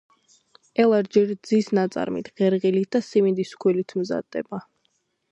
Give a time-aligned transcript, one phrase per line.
[0.83, 4.61] ელარჯი რძის ნაწარმით, ღერღილით და სიმინდის ფქვილით მზადდება.